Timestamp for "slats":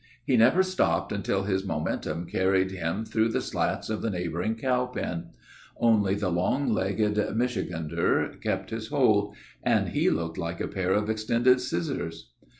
3.39-3.87